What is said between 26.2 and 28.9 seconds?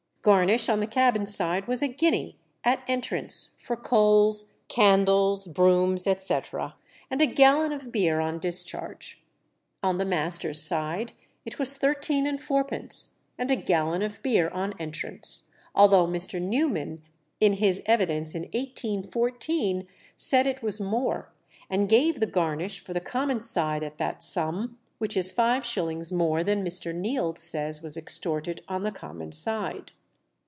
than Mr. Neild says was extorted on